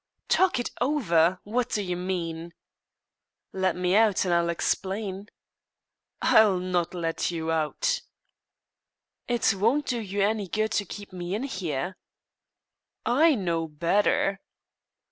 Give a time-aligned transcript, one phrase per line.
[0.29, 1.39] "Talk it over?
[1.43, 2.55] What do you mean?"
[3.53, 5.29] "Let me out, and I'll explain."
[6.23, 8.01] "I'll not let you out."
[9.27, 11.97] "It won't do you any good to keep me in here."
[13.05, 14.41] "I know better."